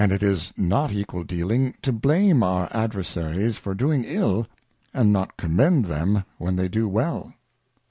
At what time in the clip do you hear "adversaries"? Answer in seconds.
2.71-3.57